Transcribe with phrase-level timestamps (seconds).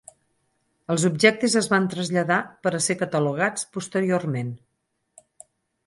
[0.93, 4.53] Els objectes es van traslladar per a ser catalogats posteriorment.